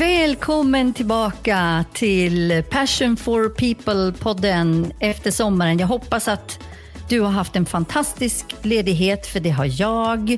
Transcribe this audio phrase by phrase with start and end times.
[0.00, 5.78] Välkommen tillbaka till Passion for People-podden efter sommaren.
[5.78, 6.58] Jag hoppas att
[7.08, 10.30] du har haft en fantastisk ledighet, för det har jag.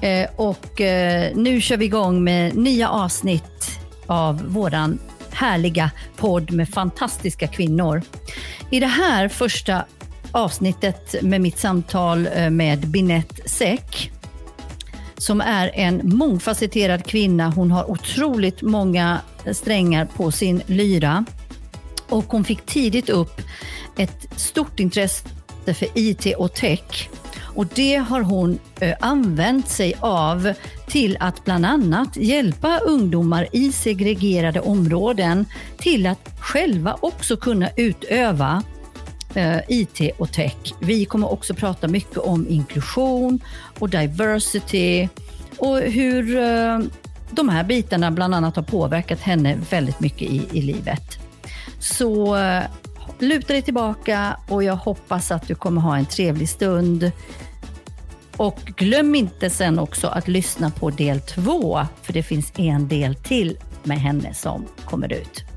[0.00, 4.98] Eh, och eh, nu kör vi igång med nya avsnitt av våran
[5.32, 8.02] härliga podd med fantastiska kvinnor.
[8.70, 9.84] I det här första
[10.32, 14.12] avsnittet med mitt samtal eh, med Binette Säck
[15.18, 17.50] som är en mångfacetterad kvinna.
[17.50, 19.20] Hon har otroligt många
[19.52, 21.24] strängar på sin lyra
[22.08, 23.40] och hon fick tidigt upp
[23.96, 25.28] ett stort intresse
[25.66, 27.08] för IT och tech.
[27.58, 30.52] Och det har hon eh, använt sig av
[30.86, 35.46] till att bland annat hjälpa ungdomar i segregerade områden
[35.78, 38.62] till att själva också kunna utöva
[39.38, 40.56] Eh, IT och tech.
[40.80, 43.40] Vi kommer också prata mycket om inklusion
[43.78, 45.08] och diversity
[45.58, 46.78] och hur eh,
[47.30, 51.18] de här bitarna bland annat har påverkat henne väldigt mycket i, i livet.
[51.78, 52.62] Så eh,
[53.18, 57.12] luta dig tillbaka och jag hoppas att du kommer ha en trevlig stund.
[58.36, 63.14] Och glöm inte sen också att lyssna på del två, för det finns en del
[63.14, 65.47] till med henne som kommer ut.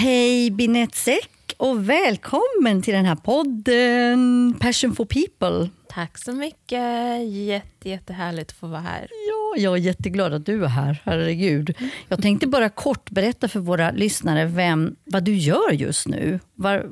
[0.00, 5.70] Hej Binette Säck och välkommen till den här podden Passion for People.
[5.88, 7.28] Tack så mycket.
[7.28, 9.08] Jätte, jättehärligt att få vara här.
[9.28, 11.02] Ja, jag är jätteglad att du är här.
[11.04, 11.76] Herregud.
[12.08, 16.40] Jag tänkte bara kort berätta för våra lyssnare vem, vad du gör just nu.
[16.54, 16.90] Var,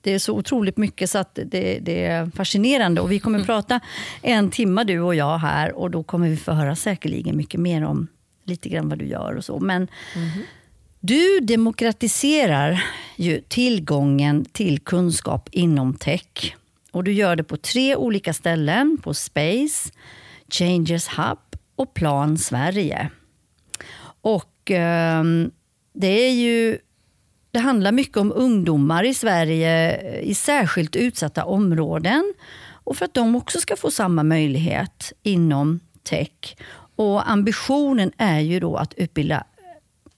[0.00, 3.00] det är så otroligt mycket så att det, det är fascinerande.
[3.00, 3.80] Och Vi kommer att prata
[4.22, 7.84] en timme du och jag här och då kommer vi få höra säkerligen mycket mer
[7.84, 8.08] om
[8.44, 9.60] lite grann vad du gör och så.
[9.60, 10.30] Men mm.
[11.06, 12.84] Du demokratiserar
[13.16, 16.56] ju tillgången till kunskap inom tech.
[16.90, 19.92] Och Du gör det på tre olika ställen, på Space,
[20.48, 21.38] Changes Hub
[21.76, 23.10] och Plan Sverige.
[24.20, 25.24] Och eh,
[25.92, 26.78] det är ju
[27.50, 32.34] det handlar mycket om ungdomar i Sverige eh, i särskilt utsatta områden
[32.84, 36.56] och för att de också ska få samma möjlighet inom tech.
[36.96, 39.44] Och Ambitionen är ju då att utbilda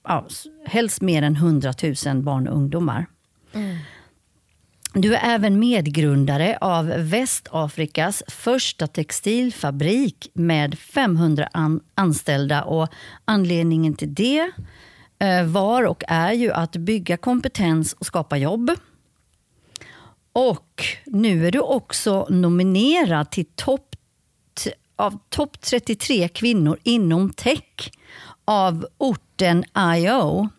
[0.07, 0.25] ja,
[0.65, 1.73] helst mer än 100
[2.05, 3.05] 000 barn och ungdomar.
[3.53, 3.77] Mm.
[4.93, 12.63] Du är även medgrundare av Västafrikas första textilfabrik med 500 an anställda.
[12.63, 12.87] Och
[13.25, 14.51] anledningen till det
[15.19, 18.71] eh, var och är ju att bygga kompetens och skapa jobb.
[20.33, 23.95] Och nu är du också nominerad till topp
[24.95, 27.91] av topp 33 kvinnor inom tech
[28.47, 29.63] av orten
[29.95, 30.49] IO.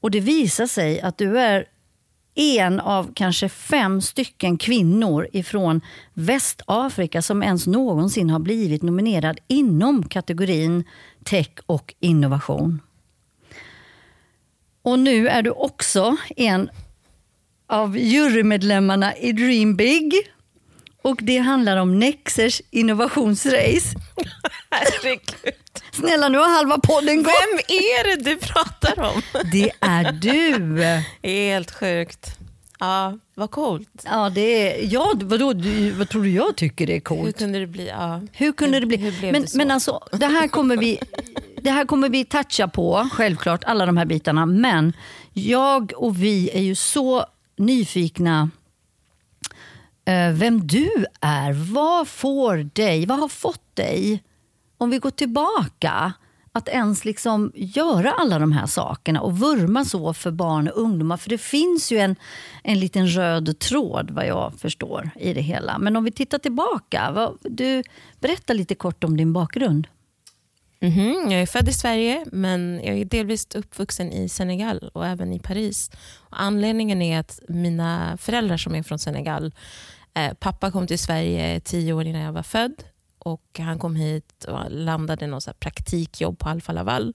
[0.00, 1.66] Och det visar sig att du är
[2.34, 5.80] en av kanske fem stycken kvinnor ifrån
[6.14, 10.84] Västafrika som ens någonsin har blivit nominerad inom kategorin
[11.24, 12.80] tech och innovation.
[14.82, 16.70] Och nu är du också en
[17.66, 20.14] av jurymedlemmarna i Dream Big.
[21.04, 23.96] Och det handlar om Nexers innovationsrace.
[24.70, 25.54] Herregud.
[25.92, 27.26] Snälla, nu har halva podden gått.
[27.26, 29.22] Vem är det du pratar om?
[29.52, 30.76] Det är du.
[31.28, 32.30] Helt sjukt.
[32.80, 34.04] Ja, vad coolt.
[34.04, 37.26] Ja, det är, ja vadå, du, vad tror du jag tycker är coolt?
[37.26, 37.88] Hur kunde det bli?
[37.88, 38.20] Ja.
[38.32, 38.96] Hur kunde det bli?
[38.96, 39.58] Hur men, det så?
[39.58, 41.00] men alltså, det här kommer vi
[41.62, 44.46] det här kommer vi toucha på, självklart, alla de här bitarna.
[44.46, 44.92] Men
[45.32, 47.26] jag och vi är ju så
[47.56, 48.50] nyfikna
[50.04, 51.52] Eh, vem du är.
[51.72, 54.22] Vad får dig, vad har fått dig
[54.78, 56.12] om vi går tillbaka,
[56.52, 61.16] att ens liksom göra alla de här sakerna och vurma så för barn och ungdomar.
[61.16, 62.16] För det finns ju en,
[62.62, 65.78] en liten röd tråd vad jag förstår i det hela.
[65.78, 67.82] Men om vi tittar tillbaka, vad, du,
[68.20, 69.86] berätta lite kort om din bakgrund.
[70.80, 71.32] Mm -hmm.
[71.32, 75.38] Jag är född i Sverige men jag är delvis uppvuxen i Senegal och även i
[75.38, 75.90] Paris.
[76.18, 79.52] Och anledningen är att mina föräldrar som är från Senegal, eh,
[80.38, 82.84] pappa kom till Sverige tio år innan jag var född
[83.18, 87.14] och han kom hit och landade något så praktikjobb på Alfa Laval.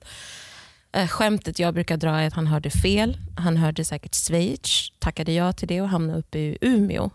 [0.91, 3.17] Eh, skämtet jag brukar dra är att han hörde fel.
[3.37, 7.09] Han hörde säkert Schweiz, tackade ja till det och hamnade uppe i Umeå.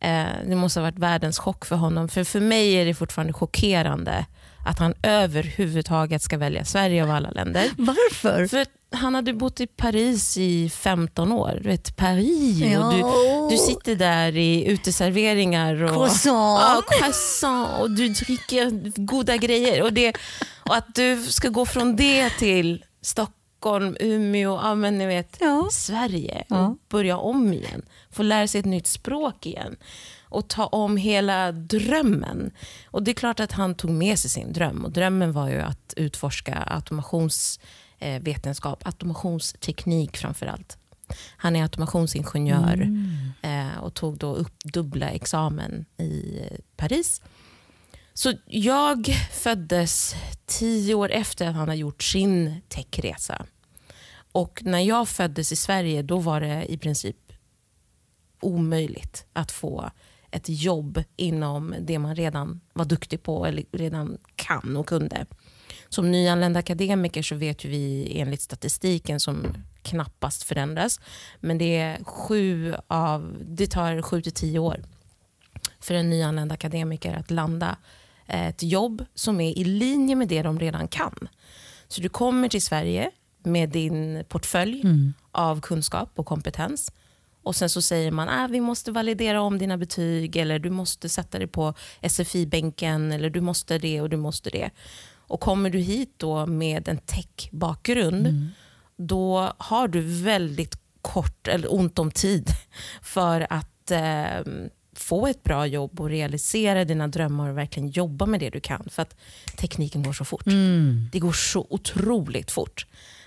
[0.00, 2.08] Eh, det måste ha varit världens chock för honom.
[2.08, 4.26] För för mig är det fortfarande chockerande
[4.66, 7.70] att han överhuvudtaget ska välja Sverige av alla länder.
[7.76, 8.46] Varför?
[8.46, 11.58] För han hade bott i Paris i 15 år.
[11.62, 12.58] Du vet, Paris.
[12.58, 12.86] Ja.
[12.86, 15.82] Och du, du sitter där i uteserveringar.
[15.82, 16.60] Och, croissant.
[16.62, 17.80] Ja, croissant.
[17.80, 19.82] Och du dricker goda grejer.
[19.82, 20.16] Och, det,
[20.68, 25.68] och att du ska gå från det till Stockholm Umeå, ja, men ni vet, Ja.
[25.72, 26.44] Sverige.
[26.48, 27.82] Och börja om igen.
[28.10, 29.76] Få lära sig ett nytt språk igen.
[30.28, 32.50] Och ta om hela drömmen.
[32.90, 34.84] Och Det är klart att han tog med sig sin dröm.
[34.84, 36.54] Och Drömmen var ju att utforska
[38.04, 40.78] automationsvetenskap, automationsteknik framför allt.
[41.36, 42.88] Han är automationsingenjör
[43.42, 47.22] eh, och tog då upp dubbla examen i eh, Paris.
[48.14, 50.14] Så jag föddes
[50.46, 53.46] tio år efter att han har gjort sin techresa.
[54.32, 57.16] Och när jag föddes i Sverige då var det i princip
[58.40, 59.90] omöjligt att få
[60.30, 65.26] ett jobb inom det man redan var duktig på eller redan kan och kunde.
[65.94, 69.46] Som nyanländ akademiker så vet vi enligt statistiken som
[69.82, 71.00] knappast förändras,
[71.40, 74.84] men det, är sju av, det tar sju till tio år
[75.80, 77.76] för en nyanländ akademiker att landa
[78.26, 81.28] ett jobb som är i linje med det de redan kan.
[81.88, 83.10] Så du kommer till Sverige
[83.42, 84.82] med din portfölj
[85.32, 86.92] av kunskap och kompetens.
[87.42, 90.70] Och Sen så säger man att ah, vi måste validera om dina betyg eller du
[90.70, 91.74] måste sätta dig på
[92.08, 94.70] SFI-bänken eller du måste det och du måste det.
[95.26, 98.50] Och Kommer du hit då med en tech-bakgrund
[98.96, 102.50] då har du väldigt kort eller ont om tid
[103.02, 104.52] för att eh,
[104.96, 108.88] få ett bra jobb och realisera dina drömmar och verkligen jobba med det du kan.
[108.90, 109.16] För att
[109.56, 110.44] tekniken går så fort.
[111.12, 112.86] Det går så otroligt fort.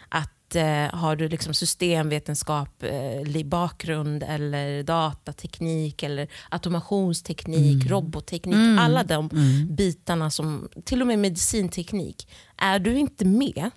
[0.09, 8.79] Att eh, Har du liksom systemvetenskap, eh, bakgrund eller datateknik eller automationsteknik, robotteknik.
[8.79, 9.29] Alla de
[9.69, 12.27] bitarna, som, till och med medicinteknik.
[12.57, 13.69] Är du inte med,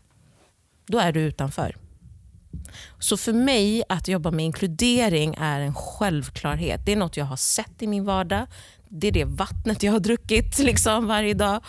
[0.87, 1.77] då är du utanför.
[2.99, 6.87] Så för mig att jobba med inkludering är en självklarhet.
[6.87, 8.47] Det är något jag har sett i min vardag.
[8.93, 11.61] Det är det vattnet jag har druckit liksom varje dag.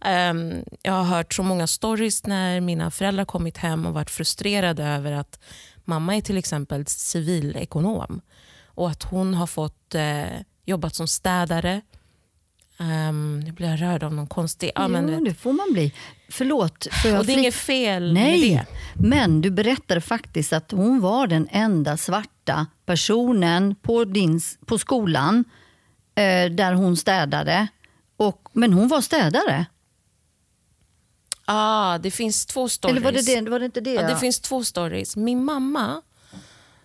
[0.00, 4.84] Ehm, jag har hört så många stories när mina föräldrar kommit hem och varit frustrerade
[4.84, 5.38] över att
[5.84, 8.20] mamma är till exempel civilekonom
[8.66, 10.24] och att hon har fått eh,
[10.64, 11.80] jobbat som städare.
[12.78, 14.70] Um, jag blir rörd av någon konstig...
[14.74, 15.92] Ja, men, jo, det får man bli.
[16.30, 16.86] Förlåt.
[17.02, 18.58] Får jag och det är flik- inget fel Nej, med
[18.94, 19.08] det.
[19.08, 25.44] men du berättade faktiskt att hon var den enda svarta personen på, din, på skolan
[26.50, 27.68] där hon städade.
[28.16, 29.66] Och, men hon var städare.
[31.44, 32.96] Ah, det finns två stories.
[32.96, 33.94] Eller var det, det, var det inte det?
[33.94, 35.16] Ja, det finns två stories.
[35.16, 36.02] Min mamma,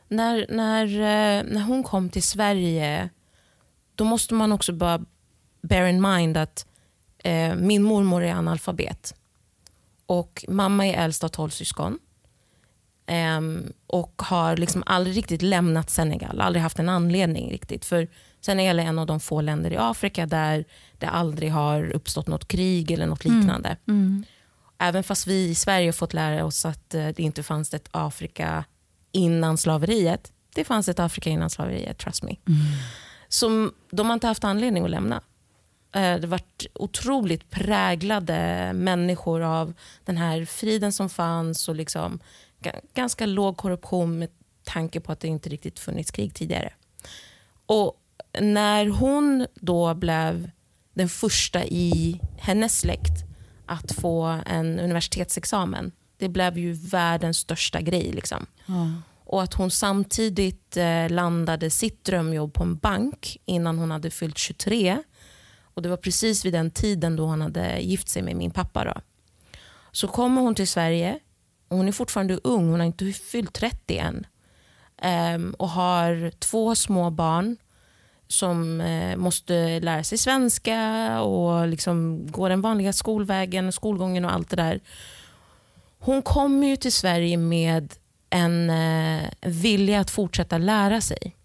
[0.08, 3.10] när, när, eh, när hon kom till Sverige,
[3.96, 5.06] då måste man också bara
[5.62, 6.66] bear in mind att
[7.18, 9.16] eh, min mormor är analfabet.
[10.06, 12.00] Och mamma är äldst av tolv syskon.
[13.06, 17.86] Ehm, och har liksom aldrig riktigt lämnat Senegal, aldrig haft en anledning riktigt.
[17.86, 18.08] För
[18.42, 20.66] Senegal är en av de få länder i Afrika där
[20.98, 23.78] det aldrig har uppstått något krig eller något liknande.
[24.78, 27.88] Även fast vi i Sverige har fått lära oss att eh, det inte fanns ett
[27.92, 28.64] Afrika
[29.12, 30.32] innan slaveriet.
[30.56, 32.36] Det fanns ett Afrika innan slaveriet, trust me.
[33.28, 35.22] Som de har inte haft anledning att lämna.
[35.96, 39.74] Eh, Det varit otroligt präglade människor av
[40.06, 42.20] den här friden som fanns och liksom
[42.64, 44.30] ga- ganska låg korruption med
[44.64, 46.74] tanke på att det inte riktigt funnits krig tidigare.
[47.66, 47.98] Och
[48.40, 50.52] när hon då blev
[50.94, 53.26] den första i hennes släkt
[53.66, 58.12] att få en universitetsexamen, det blev ju världens största grej.
[58.12, 58.46] Liksom.
[59.26, 64.38] Och att hon samtidigt eh, landade sitt drömjobb på en bank innan hon hade fyllt
[64.38, 65.04] 23.
[65.74, 68.86] Och Det var precis vid den tiden då hon hade gift sig med min pappa.
[68.86, 68.94] Då.
[69.92, 71.20] Så kommer hon till Sverige,
[71.68, 74.26] och hon är fortfarande ung, hon har inte fyllt 30 än.
[75.02, 77.58] Ehm, och har två små barn
[78.32, 84.50] som eh, måste lära sig svenska och liksom gå den vanliga skolvägen, skolgången och allt
[84.50, 84.80] det där.
[86.00, 87.94] Hon kommer ju till Sverige med
[88.30, 91.36] en eh, vilja att fortsätta lära sig.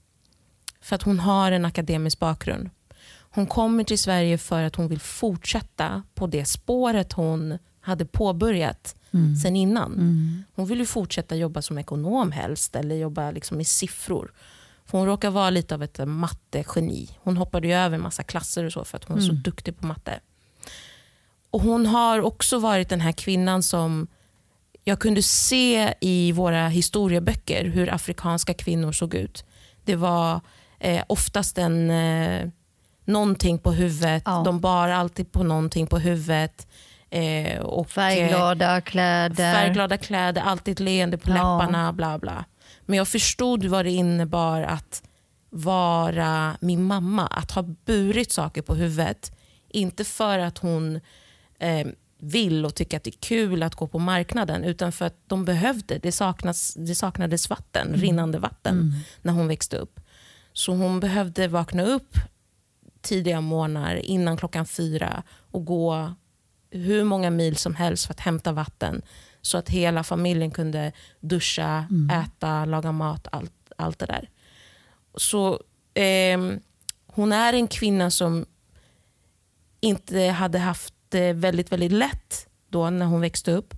[0.80, 2.70] För att hon har en akademisk bakgrund.
[3.30, 8.96] Hon kommer till Sverige för att hon vill fortsätta på det spåret hon hade påbörjat
[9.42, 9.92] sen innan.
[10.54, 14.32] Hon vill ju fortsätta jobba som ekonom helst eller jobba liksom med siffror.
[14.86, 17.10] För hon råkar vara lite av ett mattegeni.
[17.22, 19.78] Hon hoppade ju över en massa klasser och så för att hon är så duktig
[19.78, 20.20] på matte.
[21.50, 24.06] Och Hon har också varit den här kvinnan som
[24.84, 29.44] jag kunde se i våra historieböcker hur afrikanska kvinnor såg ut.
[29.84, 30.40] Det var
[30.78, 32.48] eh, oftast en, eh,
[33.04, 34.22] någonting på huvudet.
[34.26, 34.42] Ja.
[34.44, 36.66] De bar alltid på någonting på huvudet.
[37.10, 39.54] Eh, och, eh, Färgglada kläder.
[39.54, 41.34] Färgglada kläder, alltid leende på Ja.
[41.34, 41.92] läpparna.
[41.92, 42.44] Bla bla.
[42.86, 45.02] Men jag förstod vad det innebar att
[45.50, 47.26] vara min mamma.
[47.26, 49.32] Att ha burit saker på huvudet.
[49.68, 51.00] Inte för att hon
[51.58, 51.86] eh,
[52.18, 55.44] vill och tycker att det är kul att gå på marknaden utan för att de
[55.44, 55.98] behövde.
[55.98, 60.00] Det, saknas, det saknades vatten, rinnande vatten när hon växte upp.
[60.52, 62.16] Så hon behövde vakna upp
[63.00, 66.14] tidiga morgnar innan klockan fyra och gå
[66.70, 69.02] hur många mil som helst för att hämta vatten
[69.46, 74.30] så att hela familjen kunde duscha, äta, laga mat, allt, allt det där.
[75.14, 75.60] Så
[75.94, 76.60] ehm,
[77.06, 78.46] hon är en kvinna som
[79.80, 83.74] inte hade haft det väldigt, väldigt lätt då när hon växte upp.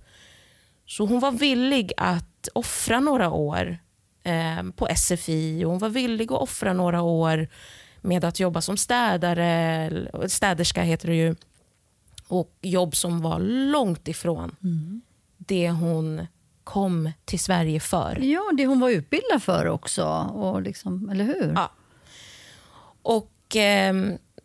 [0.85, 3.77] Så hon var villig att offra några år
[4.23, 7.47] eh, på SFI och hon var villig att offra några år
[8.01, 9.91] med att jobba som städare,
[10.27, 11.35] städerska heter det ju,
[12.27, 14.55] och jobb som var långt ifrån
[15.49, 16.27] det hon
[16.63, 18.19] kom till Sverige för.
[18.21, 20.05] Ja, det hon var utbildad för också.
[20.33, 21.53] Och liksom, eller hur?
[21.55, 21.71] Ja.
[23.01, 23.93] Och eh,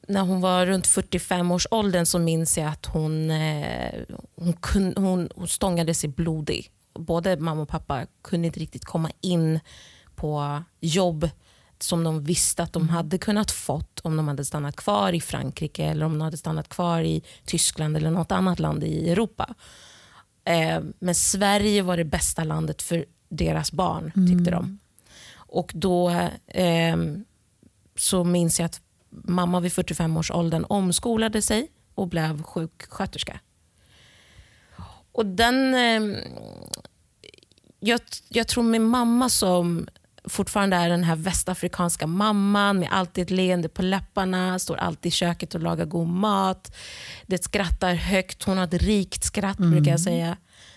[0.09, 4.01] när hon var runt 45 års åldern så minns jag att hon, eh,
[4.37, 6.71] hon, kun, hon, hon stångade sig blodig.
[6.95, 9.61] Både mamma och pappa kunde inte riktigt komma in
[10.15, 11.29] på jobb
[11.79, 15.85] som de visste att de hade kunnat fått om de hade stannat kvar i Frankrike
[15.85, 19.55] eller om de hade stannat kvar i Tyskland eller något annat land i Europa.
[20.45, 24.79] Eh, men Sverige var det bästa landet för deras barn, tyckte de.
[25.35, 26.11] Och då
[26.47, 26.97] eh,
[27.97, 33.41] så minns jag att mamma vid 45 års åldern omskolade sig och blev sjuksköterska.
[35.13, 35.75] Och den...
[35.75, 36.19] Eh,
[37.81, 39.89] jag, jag tror min mamma som
[40.29, 45.11] fortfarande är den här västafrikanska mamman med alltid ett leende på läpparna, står alltid i
[45.11, 46.77] köket och lagar god mat.
[47.27, 50.37] Det skrattar högt, hon har ett rikt skratt brukar jag säga.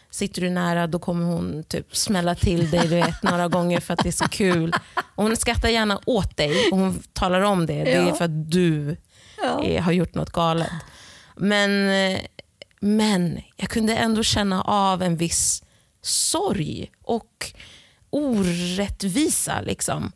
[0.09, 3.93] Sitter du nära då kommer hon typ smälla till dig du vet, några gånger för
[3.93, 4.73] att det är så kul.
[5.15, 7.83] Och hon skrattar gärna åt dig och hon talar om det.
[7.83, 8.97] Det är för att du
[9.43, 9.63] Ja.
[9.63, 10.71] eh, har gjort något galet.
[11.35, 12.19] Men, eh,
[12.79, 15.63] men jag kunde ändå känna av en viss
[16.01, 17.53] sorg och
[18.09, 19.61] orättvisa.
[19.61, 20.11] Liksom.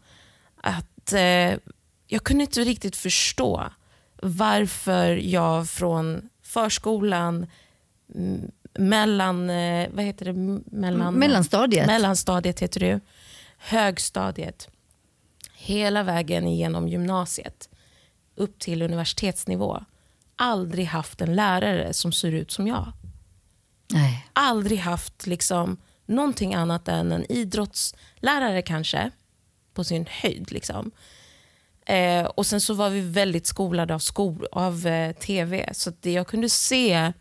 [0.62, 1.54] Att eh,
[2.08, 3.70] Jag kunde inte riktigt förstå
[4.22, 7.48] varför jag från förskolan
[8.74, 10.34] mellan, eh, vad heter det?
[10.78, 11.88] Mellan, Mellanstadiet.
[11.88, 13.00] Mellanstadiet heter det.
[13.58, 14.70] Högstadiet.
[15.54, 17.70] Hela vägen igenom gymnasiet.
[18.36, 19.84] Upp till universitetsnivå.
[20.36, 22.92] Aldrig haft en lärare som ser ut som jag.
[23.90, 24.28] Nej.
[24.34, 29.12] Aldrig haft liksom någonting annat än en idrottslärare kanske.
[29.74, 30.52] På sin höjd.
[30.52, 30.92] Liksom.
[31.86, 35.70] Eh, och Sen så var vi väldigt skolade av, skol, av eh, tv.
[35.74, 37.14] Så att det jag kunde se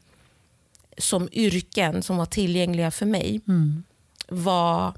[0.99, 3.41] som yrken som var tillgängliga för mig
[4.29, 4.95] var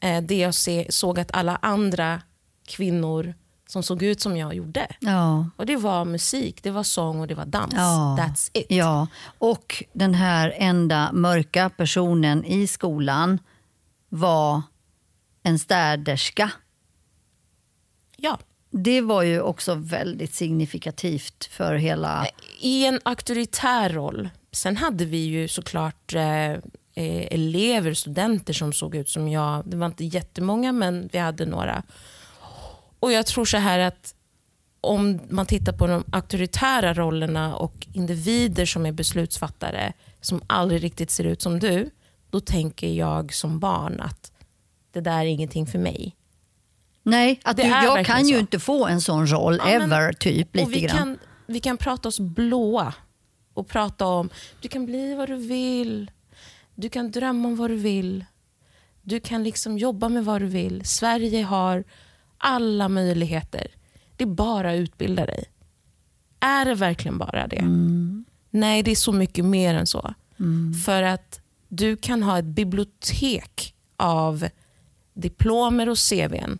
[0.00, 2.22] eh, det jag se, såg att alla andra
[2.66, 3.34] kvinnor
[3.70, 4.86] som såg ut som jag gjorde.
[5.00, 5.46] Ja.
[5.56, 7.74] Och Det var musik, det var sång och det var dans.
[7.76, 8.16] Ja.
[8.20, 8.66] That's it.
[8.68, 9.06] ja.
[9.38, 13.38] Och den här enda mörka personen i skolan
[14.08, 14.62] var
[15.42, 16.50] en städerska.
[18.16, 18.38] Ja.
[18.72, 22.26] Det var ju också väldigt signifikativt för hela...
[22.60, 24.28] I en auktoritär roll.
[24.52, 26.56] Sen hade vi ju såklart eh,
[26.94, 29.62] elever, studenter som såg ut som jag.
[29.66, 31.82] Det var inte jättemånga, men vi hade några.
[33.00, 34.14] Och Jag tror så här att
[34.80, 41.10] om man tittar på de auktoritära rollerna och individer som är beslutsfattare som aldrig riktigt
[41.10, 41.90] ser ut som du,
[42.30, 44.32] då tänker jag som barn att
[44.92, 46.16] det där är ingenting för mig.
[47.02, 48.40] Nej, att du, jag kan ju så.
[48.40, 50.54] inte få en sån roll Ja, men- ever, typ.
[50.56, 50.96] Lite och vi, grann.
[50.98, 52.94] kan, vi kan prata oss blåa
[53.54, 54.28] och prata om
[54.60, 56.10] du kan bli vad du vill.
[56.74, 58.24] Du kan drömma om vad du vill.
[59.02, 60.84] Du kan liksom jobba med vad du vill.
[60.84, 61.84] Sverige har
[62.40, 63.66] alla möjligheter.
[64.16, 65.44] Det är bara att utbilda dig.
[66.40, 67.62] Är det verkligen bara det?
[68.50, 70.14] Nej, det är så mycket mer än så.
[70.86, 74.48] För att du kan ha ett bibliotek av
[75.14, 76.58] diplomer och CVn.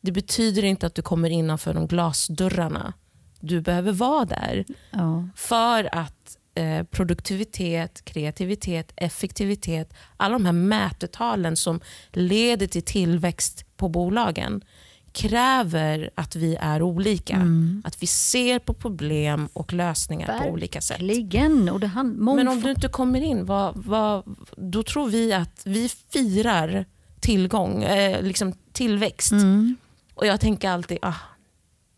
[0.00, 2.92] Det betyder inte att du kommer innanför de glasdörrarna.
[3.40, 5.28] Du behöver vara där Ja.
[5.36, 11.80] för att eh, produktivitet, kreativitet, effektivitet, alla de här mätetalen som
[12.12, 14.64] leder till tillväxt på bolagen
[15.12, 17.46] kräver att vi är olika.
[17.84, 21.00] Att vi ser på problem och lösningar på olika sätt.
[21.02, 21.68] Verkligen.
[21.68, 25.62] Och det hand, Men om du inte kommer in, vad, vad, då tror vi att
[25.64, 26.84] vi firar
[27.20, 29.32] tillgång, eh, liksom tillväxt.
[29.32, 29.76] Mm.
[30.14, 31.14] Och jag tänker alltid, ah,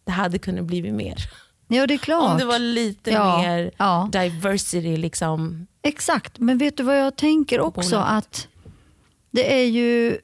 [0.04, 1.16] det hade kunnat bli mer.
[1.68, 2.30] Ja, det är klart.
[2.32, 4.08] Om det var lite Ja, mer ja.
[4.12, 4.96] diversity.
[4.96, 5.66] Liksom.
[5.82, 7.96] Exakt, men vet du vad jag tänker också?
[7.96, 8.48] Att
[9.30, 10.18] det är ju...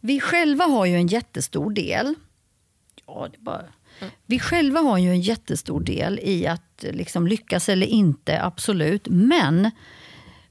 [0.00, 2.14] Vi själva har ju en jättestor del.
[3.06, 3.64] Ja, det bara
[4.26, 9.08] Vi själva har ju en jättestor del i att liksom lyckas eller inte, absolut.
[9.10, 9.70] Men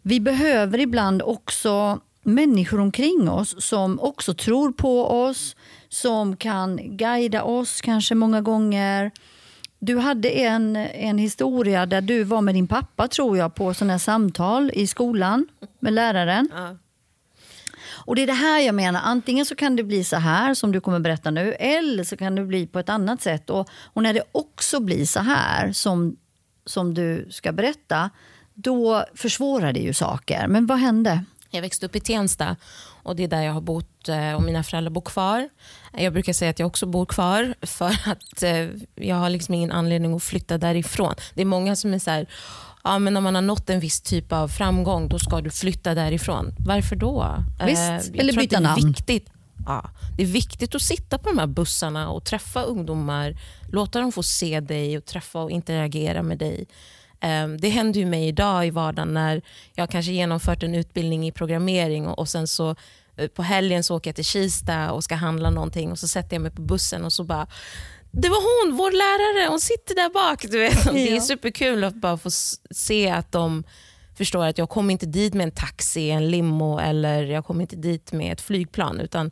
[0.01, 5.55] vi behöver ibland också människor omkring oss som också tror på oss,
[5.89, 9.11] som kan guida oss kanske många gånger.
[9.79, 13.99] Du hade en, en historia där du var med din pappa tror jag på sådana
[13.99, 15.47] samtal i skolan
[15.79, 16.49] med läraren.
[16.53, 16.77] Ja.
[18.07, 19.01] Och det är det här jag menar.
[19.03, 22.35] Antingen så kan det bli så här som du kommer berätta nu eller så kan
[22.35, 23.49] det bli på ett annat sätt.
[23.49, 26.15] Och, och när det också blir så här som,
[26.65, 28.09] som du ska berätta
[28.53, 30.47] då försvårar det ju saker.
[30.47, 31.23] Men vad hände?
[31.49, 32.55] Jag växte upp i Tensta
[33.03, 35.49] och det är där jag har bott eh, och mina föräldrar bor kvar.
[35.93, 39.53] Eh, jag brukar säga att jag också bor kvar för att eh, jag har liksom
[39.53, 41.13] ingen anledning att flytta därifrån.
[41.33, 42.27] Det är många som är så här,
[42.87, 45.93] ja, men när man har nått en viss typ av framgång då ska du flytta
[45.95, 46.53] därifrån.
[46.59, 47.43] Varför då?
[47.65, 48.87] Visst, Eh, eller byta det är namn.
[48.87, 49.29] Viktigt.
[49.65, 53.37] Ja, det är viktigt att sitta på de här bussarna och träffa ungdomar,
[53.71, 56.67] låta dem få se dig och träffa och interagera med dig.
[57.19, 59.41] Ehm, Det händer ju mig idag i vardagen när
[59.75, 62.75] jag kanske genomfört en utbildning i programmering och och sen så
[63.15, 66.35] eh, på helgen så åker jag till Kista och ska handla någonting och så sätter
[66.35, 67.47] jag mig på bussen och så bara
[68.21, 70.45] det var hon, vår lärare, hon sitter där bak.
[70.51, 70.83] Du vet.
[70.93, 71.21] Det är Ja.
[71.21, 72.29] superkul att bara få
[72.71, 73.63] se att de
[74.17, 77.75] förstår att jag kommer inte dit med en taxi, en limo eller jag kommer inte
[77.75, 79.31] dit med ett flygplan utan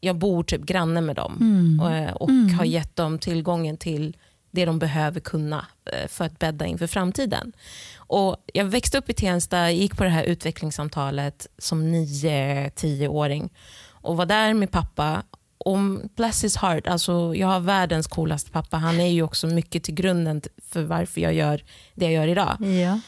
[0.00, 4.16] jag bor typ granne med dem och, eh, och har gett dem tillgången till
[4.50, 7.52] det de behöver kunna eh, för att bädda inför framtiden.
[7.96, 13.50] Och jag växte upp i Tensta, gick på det här utvecklingssamtalet som 9-10-åring
[13.90, 15.22] och var där med pappa.
[15.64, 15.78] Och
[16.16, 18.76] bless his heart, alltså jag har världens coolaste pappa.
[18.76, 21.64] Han är ju också mycket till grunden för varför jag gör
[21.94, 22.56] det jag gör idag.
[22.60, 23.00] Ja.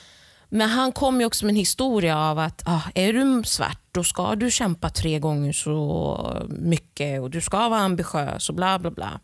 [0.49, 4.05] Men han kom ju också med en historia av att ah, är du svart då
[4.05, 8.91] ska du kämpa tre gånger så mycket och du ska vara ambitiös och bla bla
[8.91, 9.21] bla.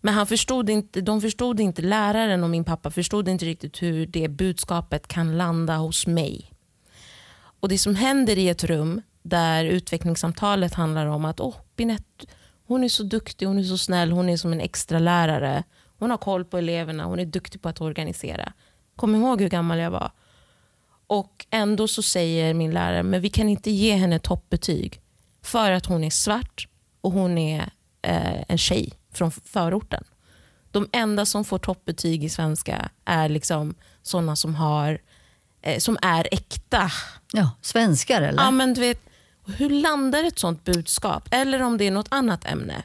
[0.00, 4.06] Men han förstod inte, de förstod inte, läraren och min pappa förstod inte riktigt hur
[4.06, 6.52] det budskapet kan landa hos mig.
[7.60, 12.26] Och Det som händer i ett rum där utvecklingssamtalet handlar om att oh, Binette,
[12.66, 15.64] hon är så duktig, hon är så snäll, hon är som en extra lärare.
[15.98, 18.52] Hon har koll på eleverna, hon är duktig på att organisera.
[18.96, 20.10] Kom ihåg hur gammal jag var.
[21.06, 25.00] Och ändå så säger min lärare, men vi kan inte ge henne toppbetyg
[25.42, 26.68] för att hon är svart
[27.00, 27.60] och hon är
[28.02, 30.04] eh, en tjej från förorten.
[30.70, 34.98] De enda som får toppbetyg i svenska är liksom sådana som, har,
[35.62, 36.90] eh, som är äkta.
[37.32, 38.42] ja, svenskar eller?
[38.42, 39.00] Ja, men du vet,
[39.46, 41.28] hur landar ett sånt budskap?
[41.30, 42.82] Eller om det är något annat ämne.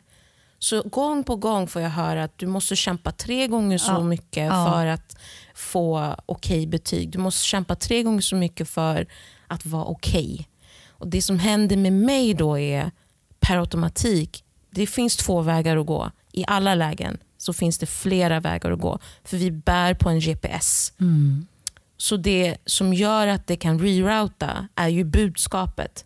[0.59, 4.03] Så gång på gång får jag höra att du måste kämpa tre gånger så Ja.
[4.03, 4.71] mycket Ja.
[4.71, 5.17] för att
[5.55, 7.09] få okej betyg.
[7.11, 9.07] Du måste kämpa tre gånger så mycket för
[9.47, 10.47] att vara okej.
[10.89, 12.91] Och Det som händer med mig då är
[13.39, 16.11] per automatik, det finns två vägar att gå.
[16.31, 18.99] I alla lägen så finns det flera vägar att gå.
[19.23, 20.93] För vi bär på en GPS.
[20.99, 21.47] Mm.
[21.97, 26.05] Så det som gör att det kan rerouta är ju budskapet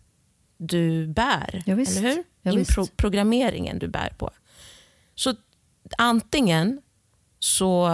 [0.56, 1.62] du bär.
[1.66, 2.24] Ja, eller hur?
[2.42, 4.30] Ja, In pro- programmeringen du bär på.
[5.14, 5.34] Så
[5.98, 6.80] antingen
[7.38, 7.88] så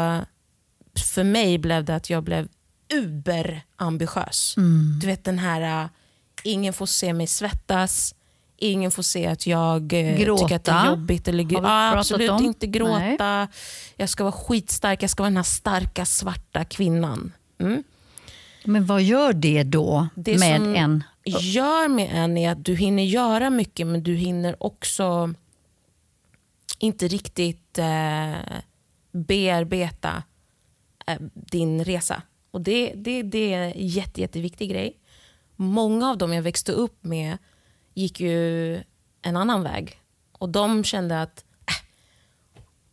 [1.15, 2.49] för mig blev det att jag blev
[2.95, 4.55] uberambitiös.
[4.57, 4.99] Mm.
[5.01, 5.89] Du vet den här, äh,
[6.45, 8.15] ingen får se mig svettas,
[8.57, 9.83] ingen får se att jag
[10.19, 10.43] Gråta.
[10.45, 11.29] tycker att det är jobbigt.
[11.29, 12.45] Eller, pratat absolut om?
[12.45, 13.49] inte gråta.
[13.97, 17.33] Jag ska vara skitstark, jag ska vara den här starka svarta kvinnan.
[17.59, 17.83] Mm.
[18.65, 21.05] Men vad gör det då Det med som en?
[21.25, 25.35] Gör med en är att du hinner göra mycket men du hinner också
[26.79, 28.59] inte riktigt eh,
[29.13, 30.23] bearbeta
[31.07, 32.23] eh, din resa.
[32.51, 34.99] Och det, det, det är en jätte, jätteviktig grej.
[35.57, 37.39] Många av dem jag växte upp med
[37.95, 38.75] gick ju
[39.23, 40.01] en annan väg.
[40.33, 41.45] Och de kände att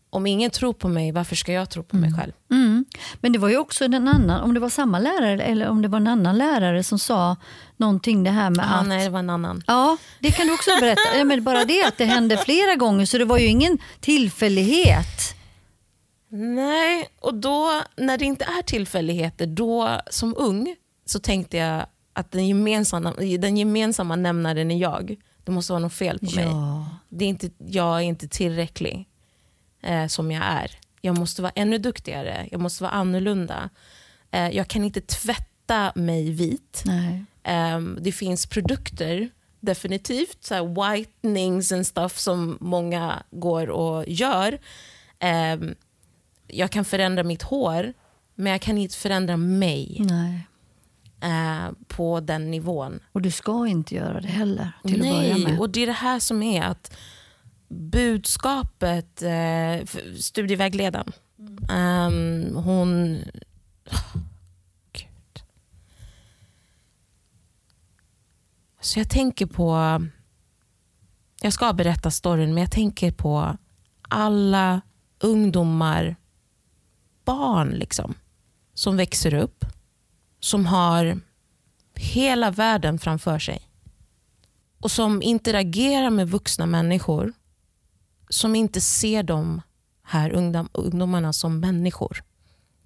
[0.10, 2.32] om ingen tror på mig, varför ska jag tro på mig själv?
[2.52, 2.86] Mm.
[3.22, 5.88] Men det var ju också en annan, om det var samma lärare eller om det
[5.88, 7.36] var en annan lärare som sa
[7.78, 8.88] någonting det här med Ah, att...
[8.88, 9.64] nej, det var en annan.
[9.68, 11.18] Ja, det kan du också berätta.
[11.18, 15.36] Ja, men bara det att det hände flera gånger så det var ju ingen tillfällighet.
[16.32, 22.32] Nej, och då när det inte är tillfälligheter, då som ung så tänkte jag att
[22.32, 25.16] den gemensamma, den gemensamma nämnaren är jag.
[25.44, 26.46] Det måste vara något fel på mig.
[26.46, 26.86] Ja.
[27.10, 29.09] Det är inte, jag är inte tillräcklig
[29.82, 30.72] eh, som jag är.
[31.02, 33.70] Jag måste vara ännu duktigare, jag måste vara annorlunda.
[34.32, 36.84] Eh, jag kan inte tvätta mig vit.
[36.86, 37.26] Nej.
[37.44, 44.60] Ehm, det finns produkter, definitivt, så whitenings and stuff som många går och gör.
[45.20, 45.76] Ehm,
[46.48, 47.94] jag kan förändra mitt hår,
[48.36, 50.48] men jag kan inte förändra mig Nej.
[51.22, 53.00] eh, på den nivån.
[53.12, 55.60] Och du ska inte göra det heller till att börja Nej, med.
[55.60, 56.98] och det är det här som är att
[57.70, 59.86] budskapet, eh,
[60.20, 61.12] studievägledaren,
[61.70, 63.16] um, hon...
[63.86, 64.22] Oh,
[64.92, 65.44] Gud.
[68.82, 70.02] Så jag tänker på...
[71.42, 73.58] Jag ska berätta storyn, men jag tänker på
[74.02, 74.82] alla
[75.20, 76.16] ungdomar,
[77.26, 78.14] barn liksom,
[78.74, 79.66] som växer upp,
[80.40, 81.20] som har
[81.96, 83.62] hela världen framför sig
[84.80, 87.34] och som interagerar med vuxna människor
[88.30, 89.62] som inte ser de
[90.04, 92.24] här ungdom, ungdomarna som människor.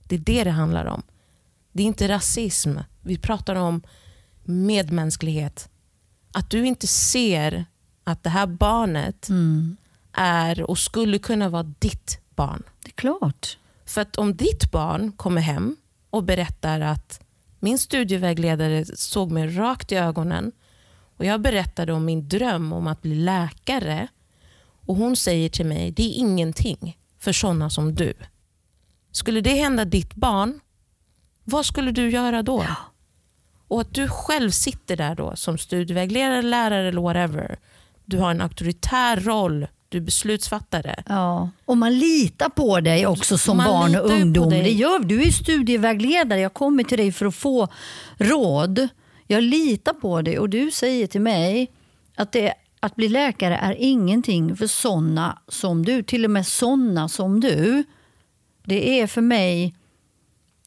[0.08, 1.04] Det är det det handlar om.
[1.72, 2.78] Det är inte rasism.
[3.02, 3.82] Vi pratar om
[4.44, 5.70] medmänsklighet.
[6.32, 7.66] Att du inte ser
[8.04, 9.78] att det här barnet mm.
[10.12, 12.64] är och skulle kunna vara ditt barn.
[12.84, 13.58] Det är klart.
[13.86, 15.76] För att om ditt barn kommer hem
[16.10, 17.24] och berättar att
[17.60, 20.52] min studievägledare såg mig rakt i ögonen
[21.18, 24.08] och Jag berättade om min dröm om att bli läkare
[24.86, 28.14] och hon säger till mig, det är ingenting för sådana som du.
[29.12, 30.60] Skulle det hända ditt barn,
[31.44, 32.64] vad skulle du göra då?
[32.68, 32.76] Ja.
[33.68, 37.60] Och att du själv sitter där då som studievägledare, lärare eller whatever.
[38.06, 41.04] Du har en auktoritär roll, du är beslutsfattare.
[41.08, 41.50] Ja.
[41.66, 44.50] Och man litar på dig också som man barn och ungdom.
[44.50, 47.68] Det gör, du är studievägledare, jag kommer till dig för att få
[48.18, 48.88] råd.
[49.28, 51.72] Jag litar på dig och du säger till mig
[52.16, 56.04] att det, att bli läkare är ingenting för såna som du.
[56.04, 57.84] Till och med såna som du.
[58.64, 59.76] Det är för mig...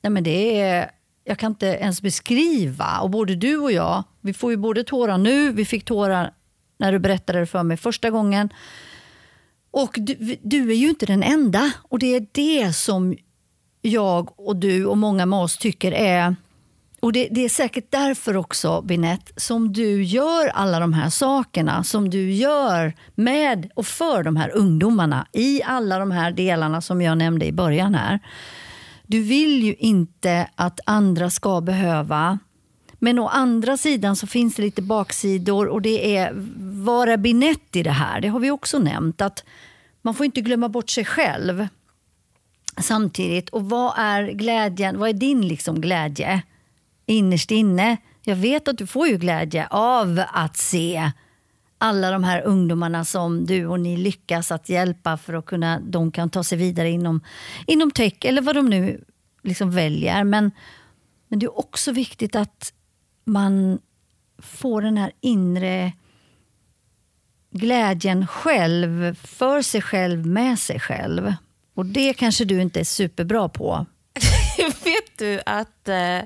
[0.02, 0.90] Nej men det är,
[1.24, 3.00] jag kan inte ens beskriva.
[3.00, 6.34] Och både du och jag, vi får ju både tårar nu, vi fick tårar
[6.78, 8.52] när du berättade det för mig första gången.
[9.70, 11.72] Och du, du, är ju inte den enda.
[11.82, 13.16] Och det är det som
[13.82, 16.36] jag och du och många med oss tycker är
[17.06, 21.84] och det, det, är säkert därför också, Binette, som du gör alla de här sakerna
[21.84, 27.02] som du gör med och för de här ungdomarna i alla de här delarna som
[27.02, 28.20] jag nämnde i början här.
[29.06, 32.38] Du vill ju inte att andra ska behöva
[32.98, 36.32] men å andra sidan så finns det lite baksidor och det är
[36.84, 38.20] var är Binette i det här?
[38.20, 39.20] Det har vi också nämnt.
[39.20, 39.44] att
[40.02, 41.68] Man får inte glömma bort sig själv
[42.80, 43.48] samtidigt.
[43.48, 44.98] Och vad är glädjen?
[44.98, 46.42] Vad är din liksom glädje?
[47.06, 51.10] Innerst inne, jag vet att du får ju glädje av att se
[51.78, 56.12] alla de här ungdomarna som du och ni lyckas att hjälpa för att kunna, de
[56.12, 57.20] kan ta sig vidare inom,
[57.66, 59.04] inom tech eller vad de nu
[59.42, 60.24] liksom väljer.
[60.24, 60.50] Men,
[61.28, 62.72] men det är också viktigt att
[63.24, 63.78] man
[64.38, 65.92] får den här inre
[67.50, 71.34] glädjen själv, för sig själv, med sig själv.
[71.74, 73.86] Och det kanske du inte är superbra på.
[74.84, 76.20] vet du att eh,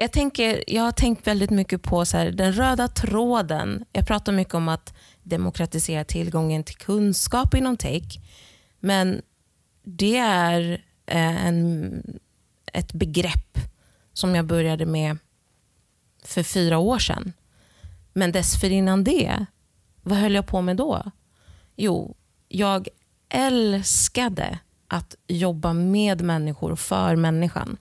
[0.00, 3.84] jag, tänker, jag har tänkt väldigt mycket på så här, den röda tråden.
[3.92, 8.18] Jag pratar mycket om att demokratisera tillgången till kunskap inom tech.
[8.80, 9.22] Men
[9.84, 12.02] det är eh, en,
[12.72, 13.58] ett begrepp
[14.12, 15.18] som jag började med
[16.24, 17.32] för fyra år sedan.
[18.12, 19.46] Men dessförinnan det,
[20.02, 21.10] vad höll jag på med då?
[21.76, 22.16] Jo,
[22.48, 22.88] jag
[23.28, 24.58] älskade
[24.88, 27.78] att jobba med människor och för människan.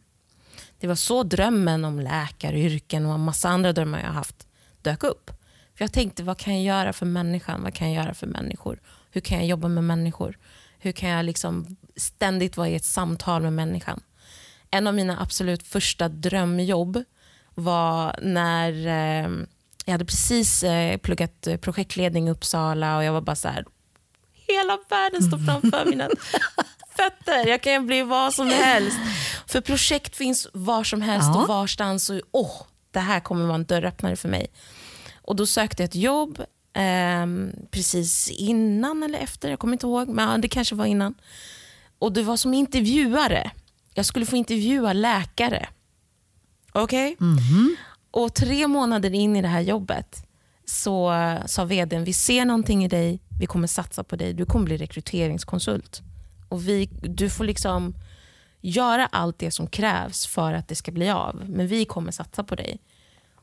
[0.80, 4.48] Det var så drömmen om läkaryrken och en massa andra drömmar jag haft
[4.82, 5.32] dök upp.
[5.76, 7.64] För Jag tänkte, vad kan jag göra för människan?
[7.64, 8.80] Vad kan jag göra för människor?
[9.12, 10.38] Hur kan jag jobba med människor?
[10.80, 14.04] Hur kan jag liksom ständigt vara i ett samtal med människan?
[14.72, 17.04] En av mina absolut första drömjobb
[17.54, 19.32] var när eh,
[19.86, 23.66] jag hade precis eh, pluggat eh, projektledning i Uppsala och jag var bara så här,
[24.48, 26.10] hela världen står framför mina
[26.98, 27.48] fötter.
[27.48, 28.98] Jag kan bli vad som helst.
[29.48, 31.42] För projekt finns var som helst ja.
[31.42, 32.10] och varstans.
[32.10, 34.48] Och, oh, det här kommer vara en dörröppnare för mig.
[35.22, 36.40] Och Då sökte jag ett jobb
[36.74, 37.26] eh,
[37.72, 39.50] precis innan eller efter.
[39.50, 41.16] Jag kommer inte ihåg, men det kanske var innan.
[42.00, 43.52] Och Det var som intervjuare.
[43.94, 45.70] Jag skulle få intervjua läkare.
[46.74, 47.14] Okej?
[47.14, 47.28] Okay?
[47.28, 47.76] Mm -hmm.
[48.12, 50.28] Och Tre månader in i det här jobbet
[50.66, 51.14] så
[51.46, 54.78] sa vdn, vi ser någonting i dig, vi kommer satsa på dig, du kommer bli
[54.78, 56.02] rekryteringskonsult.
[56.50, 57.96] Och vi, du får liksom
[58.62, 61.50] göra allt det som krävs för att det ska bli av.
[61.50, 62.80] Men vi kommer satsa på dig.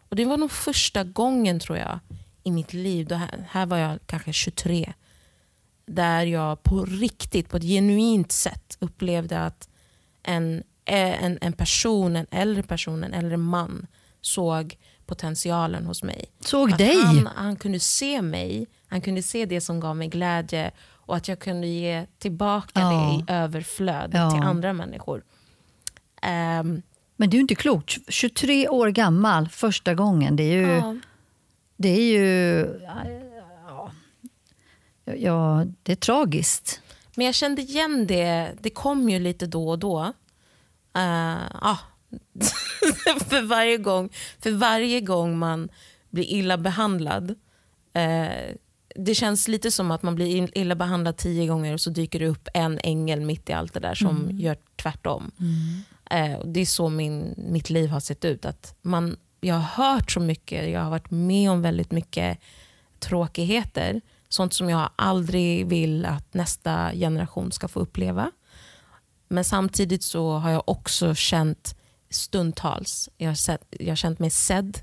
[0.09, 1.99] Och Det var nog första gången tror jag
[2.43, 4.93] i mitt liv, då här, här var jag kanske 23,
[5.87, 9.69] där jag på riktigt, på ett genuint sätt upplevde att
[10.23, 13.87] en, en, en person, en äldre person, en äldre man
[14.21, 16.25] såg potentialen hos mig.
[16.41, 17.03] Såg att dig?
[17.03, 20.71] Han, han kunde se mig, han kunde se det som gav mig glädje
[21.07, 22.91] och att jag kunde ge tillbaka ja.
[22.91, 24.31] det i överflöd ja.
[24.31, 25.25] till andra människor.
[26.23, 26.83] Um,
[27.17, 27.99] Men det är ju inte klokt.
[28.09, 30.37] 23 år gammal första gången.
[30.37, 30.69] Det är ju...
[30.69, 30.97] Ja.
[31.77, 32.67] Det är ju
[35.05, 36.81] ja, det är tragiskt.
[37.15, 38.53] Men jag kände igen det.
[38.61, 40.01] Det kom ju lite då och då.
[40.97, 41.79] Uh, ah.
[43.29, 45.69] för, varje gång, för varje gång man
[46.11, 47.31] blir illa behandlad.
[47.97, 48.55] Uh,
[48.95, 52.27] det känns lite som att man blir illa behandlad tio gånger och så dyker det
[52.27, 54.39] upp en ängel mitt i allt det där som mm.
[54.39, 55.31] gör tvärtom.
[55.41, 56.33] Mm.
[56.33, 58.45] Uh, det är så min, mitt liv har sett ut.
[58.45, 62.39] Att man, jag har hört så mycket, jag har varit med om väldigt mycket
[62.99, 64.01] tråkigheter.
[64.29, 68.31] Sånt som jag aldrig vill att nästa generation ska få uppleva.
[69.29, 71.77] Men samtidigt så har jag också känt
[72.11, 74.79] stundtals, jag har, sett, jag har känt mig sedd,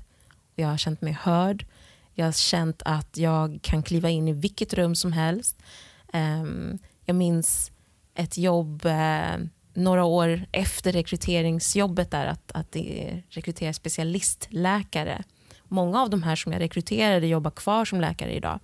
[0.54, 1.66] jag har känt mig hörd.
[2.14, 5.62] Jag har känt att jag kan kliva in i vilket rum som helst.
[6.12, 7.72] Ehm, jag minns
[8.14, 9.36] ett jobb eh,
[9.74, 12.76] några år efter rekryteringsjobbet där, att, att
[13.28, 15.22] rekrytera specialistläkare.
[15.64, 18.60] Många av de här som jag rekryterade jobbar kvar som läkare idag.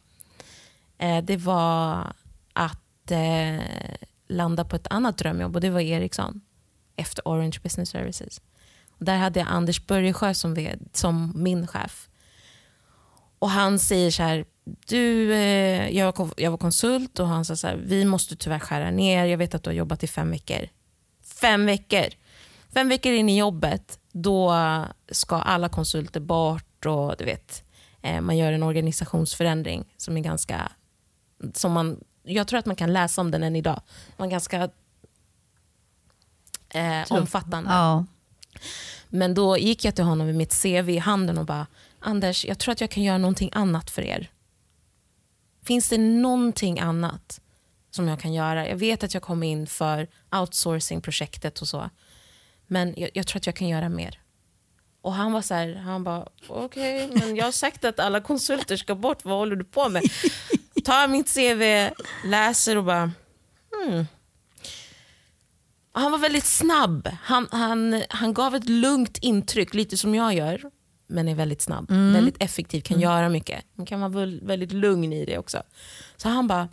[0.98, 2.12] Eh, det var
[2.52, 3.64] att eh,
[4.28, 6.40] landa på ett annat drömjobb och det var Ericsson
[6.96, 8.40] efter Orange Business Services.
[8.90, 10.56] Och där hade jag Anders Börjesjö som,
[10.92, 12.07] som min chef.
[13.38, 17.56] Och han säger så här, du, eh, jag, var, jag var konsult och han sa
[17.56, 20.30] så här, vi måste tyvärr skära ner, jag vet att du har jobbat i fem
[20.30, 20.68] veckor.
[21.40, 22.06] Fem veckor!
[22.74, 24.54] Fem veckor in i jobbet, då
[25.10, 27.64] ska alla konsulter bort och du vet,
[28.02, 30.72] eh, man gör en organisationsförändring som är ganska
[31.54, 33.80] som man, jag tror att man kan läsa om den än idag.
[34.16, 34.70] Man ganska
[36.68, 37.70] eh, omfattande.
[37.70, 38.04] Ja.
[39.08, 41.66] Men då gick jag till honom med mitt CV i handen och bara,
[42.00, 44.30] Anders, jag tror att jag kan göra någonting annat för er.
[45.64, 47.40] Finns det någonting annat
[47.90, 48.68] som jag kan göra?
[48.68, 51.90] Jag vet att jag kom in för outsourcing-projektet och så.
[52.66, 54.20] Men jag, jag, tror att jag kan göra mer.
[55.00, 58.20] Och han var så här, han bara, okej, okay, men jag har sagt att alla
[58.20, 60.02] konsulter ska bort, vad håller du på med?
[60.84, 63.12] tar mitt CV, läser och bara...
[63.72, 64.06] Hmm.
[65.92, 67.08] Han var väldigt snabb.
[67.22, 70.70] Han, han, han gav ett lugnt intryck, lite som jag gör.
[71.08, 71.90] Men är väldigt snabb.
[71.90, 72.12] Mm.
[72.12, 73.02] Väldigt effektiv, kan mm.
[73.02, 73.64] göra mycket.
[73.74, 75.62] Man kan vara väldigt lugn i det också.
[76.16, 76.68] Så han bara,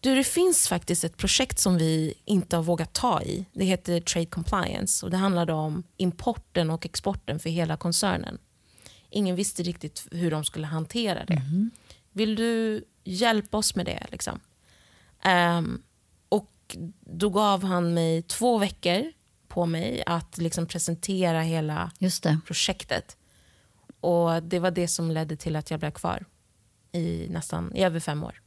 [0.00, 3.44] du det finns faktiskt ett projekt som vi inte har vågat ta i.
[3.52, 8.38] Det heter Trade Compliance och det handlade om importen och exporten för hela koncernen.
[9.10, 11.34] Ingen visste riktigt hur de skulle hantera det.
[11.34, 11.70] Mm.
[12.12, 14.06] Vill du hjälpa oss med det.
[14.10, 14.40] Liksom.
[15.58, 15.82] Um,
[16.28, 19.12] och Då gav han mig två veckor
[19.48, 21.90] på mig att liksom presentera hela
[22.46, 23.16] projektet.
[24.02, 26.24] Och Det var det som ledde till att jag blev kvar
[26.92, 28.42] i nästan i över fem år.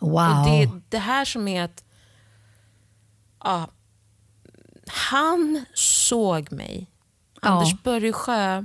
[0.00, 0.12] Wow.
[0.12, 1.84] Och det det här som är att
[3.44, 3.70] ja,
[4.86, 6.90] han såg mig.
[7.42, 7.48] Ja.
[7.48, 8.64] Anders Börjesjö,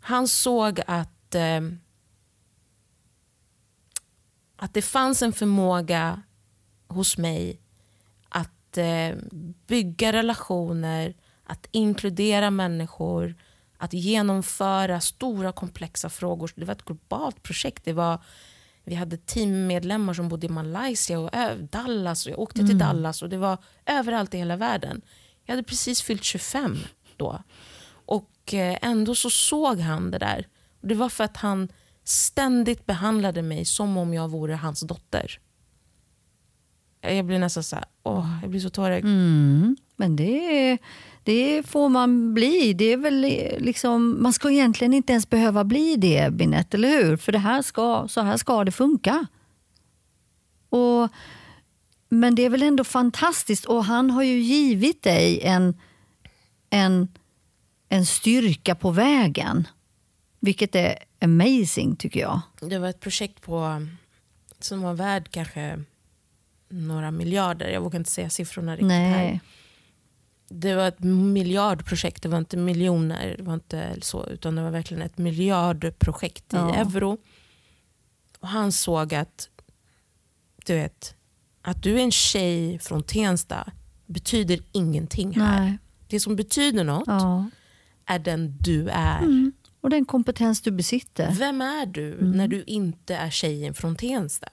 [0.00, 1.60] han såg att eh,
[4.56, 6.22] att det fanns en förmåga
[6.88, 7.60] hos mig
[8.28, 9.16] att eh,
[9.66, 13.34] bygga relationer, att inkludera människor,
[13.80, 16.52] att genomföra stora komplexa frågor.
[16.54, 17.84] Det var ett globalt projekt.
[17.84, 18.18] Det var,
[18.84, 21.30] vi hade teammedlemmar som bodde i Malaysia och
[21.70, 22.68] Dallas och jag åkte mm.
[22.68, 25.00] till Dallas och det var överallt i hela världen.
[25.44, 26.78] Jag hade precis fyllt 25
[27.16, 27.42] då.
[28.06, 30.46] Och eh, ändå så såg han det där.
[30.80, 31.68] Det var för att han
[32.04, 35.40] ständigt behandlade mig som om jag vore hans dotter.
[37.00, 39.04] Jag blir nästan så här, åh, jag blir så tårögd.
[39.04, 40.78] Mm, men det,
[41.24, 42.72] det får man bli.
[42.72, 43.20] Det är väl
[43.58, 47.16] liksom, man ska egentligen inte ens behöva bli det, Binette, eller hur?
[47.16, 49.26] För det här ska, så här ska det funka.
[50.68, 51.08] Och,
[52.08, 55.80] men det är väl ändå fantastiskt och han har ju givit dig en,
[56.70, 57.08] en,
[57.88, 59.68] en styrka på vägen.
[60.40, 62.40] Vilket är amazing tycker jag.
[62.60, 63.86] Det var ett projekt på,
[64.60, 65.84] som var värd kanske
[66.68, 67.68] några miljarder.
[67.68, 69.10] Jag vågar inte säga siffrorna riktigt Nej.
[69.10, 69.40] här.
[70.52, 74.70] Det var ett miljardprojekt, det var inte miljoner, det var inte så, utan det var
[74.70, 76.74] verkligen ett miljardprojekt ja.
[76.74, 77.18] i euro.
[78.40, 79.48] Och han såg att,
[80.66, 81.14] du vet,
[81.62, 83.72] att du är en tjej från Tensta
[84.06, 85.60] betyder ingenting här.
[85.60, 85.78] Nej.
[86.08, 87.50] Det som betyder något ja.
[88.06, 89.18] är den du är.
[89.18, 89.52] Mm.
[89.80, 91.34] Och den kompetens du besitter.
[91.38, 92.30] Vem är du mm.
[92.30, 94.48] när du inte är tjejen från Tensta?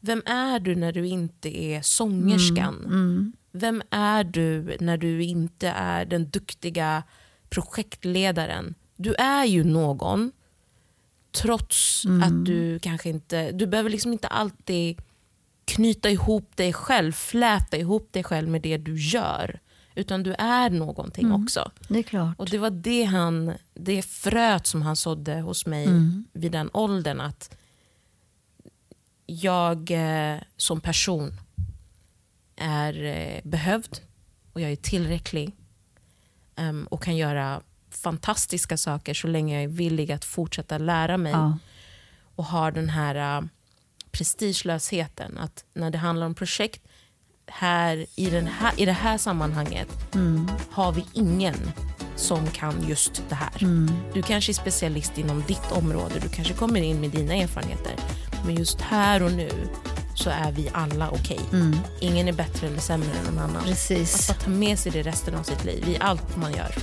[0.00, 2.84] Vem är du när du inte är sångerskan?
[2.84, 3.32] Mm.
[3.56, 7.02] Vem är du när du inte är den duktiga
[7.48, 8.74] projektledaren?
[8.96, 10.32] Du är ju någon
[11.32, 12.22] trots mm.
[12.22, 13.52] att du kanske inte...
[13.52, 15.02] Du behöver liksom inte alltid
[15.64, 19.60] knyta ihop dig själv, fläta ihop dig själv med det du gör.
[19.94, 21.42] Utan du är någonting mm.
[21.42, 21.70] också.
[21.88, 22.38] Det är klart.
[22.38, 26.24] Och det var det, han, det fröet som han sådde hos mig mm.
[26.32, 27.20] vid den åldern.
[27.20, 27.56] Att
[29.26, 31.32] jag eh, som person
[32.56, 34.00] är eh, behövd
[34.52, 35.52] och jag är tillräcklig
[36.56, 41.32] um, och kan göra fantastiska saker så länge jag är villig att fortsätta lära mig
[41.32, 41.58] Ja.
[42.36, 43.46] och har den här uh,
[44.10, 45.38] prestigelösheten.
[45.38, 46.82] Att när det handlar om projekt,
[47.46, 49.88] här, i, den här, i det här sammanhanget
[50.70, 51.54] har vi ingen
[52.16, 53.52] som kan just det här.
[54.14, 57.92] Du kanske är specialist inom ditt område, du kanske kommer in med dina erfarenheter.
[58.46, 59.50] Men just här och nu
[60.14, 61.40] så är vi alla okej.
[62.00, 63.64] Ingen är bättre eller sämre än någon annan.
[63.64, 64.30] Precis.
[64.30, 66.74] Att bara ta med sig det resten av sitt liv i allt man gör.